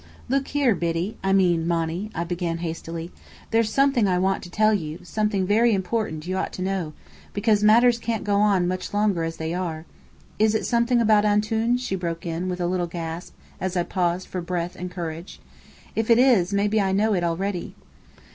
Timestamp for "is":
10.39-10.55, 16.17-16.51